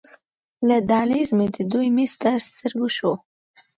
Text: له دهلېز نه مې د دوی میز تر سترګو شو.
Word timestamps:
له 0.67 0.77
دهلېز 0.89 1.29
نه 1.31 1.35
مې 1.37 1.47
د 1.55 1.57
دوی 1.71 1.87
میز 1.95 2.13
تر 2.21 2.35
سترګو 2.49 2.87
شو. 2.97 3.13